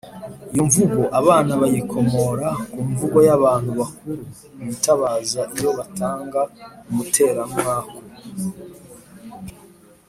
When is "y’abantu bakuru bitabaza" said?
3.27-5.41